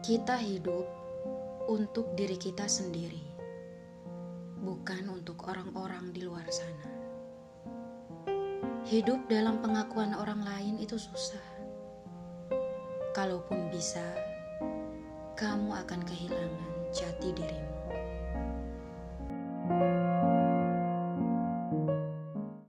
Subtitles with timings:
[0.00, 0.88] Kita hidup
[1.68, 3.20] untuk diri kita sendiri,
[4.64, 6.88] bukan untuk orang-orang di luar sana.
[8.88, 11.44] Hidup dalam pengakuan orang lain itu susah.
[13.12, 14.00] Kalaupun bisa,
[15.36, 17.59] kamu akan kehilangan jati diri.